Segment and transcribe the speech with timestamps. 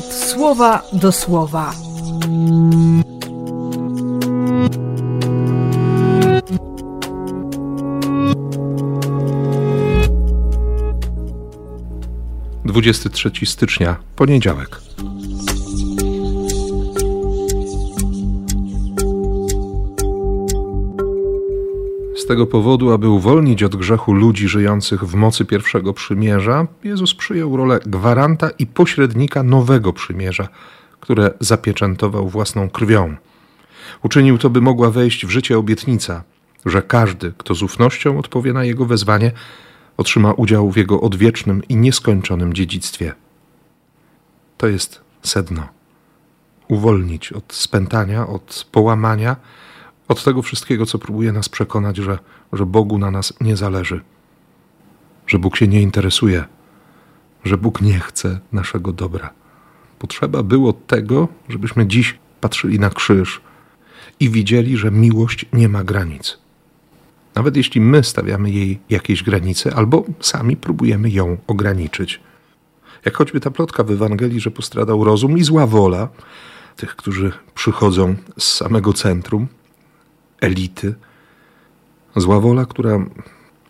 [0.00, 1.74] słowa do słowa.
[12.64, 14.80] Dwudziesty trzeci stycznia, poniedziałek.
[22.22, 27.56] Z tego powodu, aby uwolnić od grzechu ludzi żyjących w mocy pierwszego przymierza, Jezus przyjął
[27.56, 30.48] rolę gwaranta i pośrednika nowego przymierza,
[31.00, 33.16] które zapieczętował własną krwią.
[34.02, 36.22] Uczynił to, by mogła wejść w życie obietnica,
[36.66, 39.32] że każdy, kto z ufnością odpowie na jego wezwanie,
[39.96, 43.12] otrzyma udział w jego odwiecznym i nieskończonym dziedzictwie.
[44.58, 45.68] To jest sedno.
[46.68, 49.36] Uwolnić od spętania, od połamania,
[50.08, 52.18] od tego wszystkiego, co próbuje nas przekonać, że,
[52.52, 54.00] że Bogu na nas nie zależy,
[55.26, 56.44] że Bóg się nie interesuje,
[57.44, 59.30] że Bóg nie chce naszego dobra.
[59.98, 63.40] Potrzeba było tego, żebyśmy dziś patrzyli na krzyż
[64.20, 66.38] i widzieli, że miłość nie ma granic.
[67.34, 72.20] Nawet jeśli my stawiamy jej jakieś granice, albo sami próbujemy ją ograniczyć.
[73.04, 76.08] Jak choćby ta plotka w Ewangelii, że postradał rozum i zła wola
[76.76, 79.46] tych, którzy przychodzą z samego centrum,
[80.42, 80.94] elity.
[82.16, 82.98] Zła wola, która,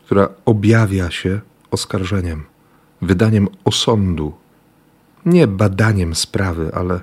[0.05, 2.45] która objawia się oskarżeniem,
[3.03, 4.33] wydaniem osądu,
[5.27, 7.01] nie badaniem sprawy, ale,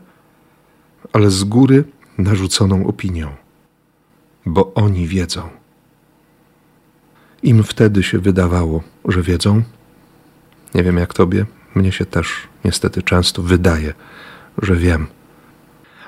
[1.14, 1.84] ale z góry
[2.18, 3.36] narzuconą opinią,
[4.46, 5.50] bo oni wiedzą.
[7.44, 9.64] Im wtedy się wydawało, że wiedzą.
[10.76, 13.94] Nie wiem jak tobie, mnie się też niestety często wydaje,
[14.62, 15.08] że wiem.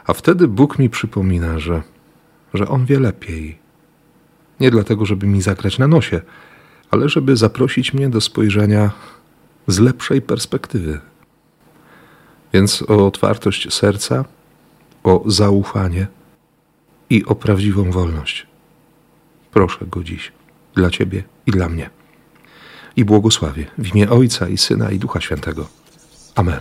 [0.06, 1.82] A wtedy Bóg mi przypomina, że
[2.54, 3.58] że on wie lepiej.
[4.60, 6.22] Nie dlatego, żeby mi zagrać na nosie,
[6.92, 8.92] ale żeby zaprosić mnie do spojrzenia
[9.68, 11.00] z lepszej perspektywy.
[12.54, 14.26] Więc o otwartość serca,
[15.04, 16.08] o zaufanie
[17.10, 18.48] i o prawdziwą wolność.
[19.52, 20.32] Proszę go dziś
[20.76, 21.90] dla Ciebie i dla mnie.
[22.96, 25.68] I błogosławię w imię Ojca i Syna i Ducha Świętego.
[26.36, 26.60] Amen.